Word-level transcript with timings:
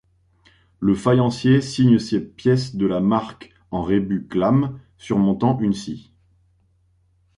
Le 0.79 0.95
faïencier 0.95 1.61
signe 1.61 1.99
ses 1.99 2.25
pièces 2.25 2.75
de 2.75 2.87
la 2.87 2.99
marque 3.01 3.51
en 3.69 3.83
rébus 3.83 4.25
Klam 4.27 4.79
surmontant 4.97 5.59
une 5.59 5.73
scie. 5.73 6.11